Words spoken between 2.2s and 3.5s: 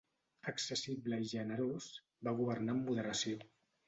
va governar amb moderació.